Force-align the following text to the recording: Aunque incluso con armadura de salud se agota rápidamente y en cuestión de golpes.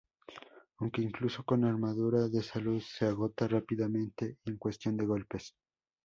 Aunque 0.77 1.03
incluso 1.03 1.43
con 1.45 1.63
armadura 1.63 2.27
de 2.27 2.41
salud 2.41 2.81
se 2.81 3.05
agota 3.05 3.47
rápidamente 3.47 4.39
y 4.43 4.49
en 4.49 4.57
cuestión 4.57 4.97
de 4.97 5.05
golpes. 5.05 5.53